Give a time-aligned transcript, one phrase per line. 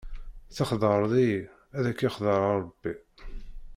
[0.55, 1.39] Texdeɛḍ-iyi
[1.77, 2.93] ad k-yexdeɛ rebbi!